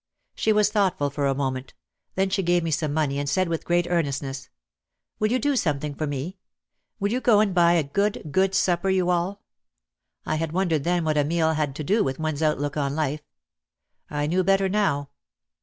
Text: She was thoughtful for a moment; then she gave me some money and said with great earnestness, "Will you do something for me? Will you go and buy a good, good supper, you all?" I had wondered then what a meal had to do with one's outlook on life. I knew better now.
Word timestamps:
She 0.33 0.51
was 0.51 0.71
thoughtful 0.71 1.11
for 1.11 1.27
a 1.27 1.35
moment; 1.35 1.75
then 2.15 2.31
she 2.31 2.41
gave 2.41 2.63
me 2.63 2.71
some 2.71 2.91
money 2.91 3.19
and 3.19 3.29
said 3.29 3.47
with 3.47 3.63
great 3.63 3.85
earnestness, 3.87 4.49
"Will 5.19 5.31
you 5.31 5.37
do 5.37 5.55
something 5.55 5.93
for 5.93 6.07
me? 6.07 6.39
Will 6.99 7.11
you 7.11 7.21
go 7.21 7.39
and 7.39 7.53
buy 7.53 7.73
a 7.73 7.83
good, 7.83 8.29
good 8.31 8.55
supper, 8.55 8.89
you 8.89 9.11
all?" 9.11 9.43
I 10.25 10.37
had 10.37 10.53
wondered 10.53 10.85
then 10.85 11.03
what 11.05 11.19
a 11.19 11.23
meal 11.23 11.53
had 11.53 11.75
to 11.75 11.83
do 11.83 12.03
with 12.03 12.17
one's 12.17 12.41
outlook 12.41 12.75
on 12.77 12.95
life. 12.95 13.21
I 14.09 14.25
knew 14.25 14.43
better 14.43 14.67
now. 14.67 15.11